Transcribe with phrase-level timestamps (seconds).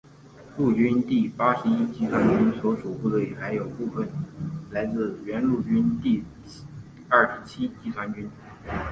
[0.57, 4.09] 陆军第八十一集团军所属部队还有部分
[4.71, 6.23] 来自原陆军第
[7.07, 8.27] 二十七集团军。